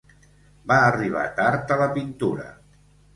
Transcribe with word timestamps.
Va 0.71 0.77
arribar 0.85 1.25
tard 1.39 1.73
a 1.75 1.77
la 1.83 1.89
pintura. 1.99 2.47